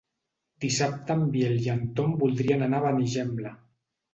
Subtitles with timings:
[0.63, 3.57] Dissabte en Biel i en Tom voldrien anar a Benigembla.